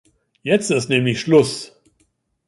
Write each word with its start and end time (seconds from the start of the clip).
Jetzt 0.41 0.71
ist 0.71 0.89
nämlich 0.89 1.19
Schluss! 1.21 1.79